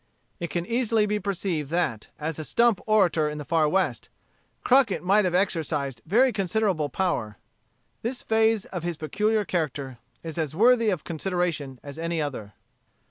[0.39, 4.09] It can easily be perceived that, as a stump orator in the far West,
[4.63, 7.37] Crockett might have exercised very considerable power.
[8.01, 12.53] This phase of his peculiar character is as worthy of consideration as any other.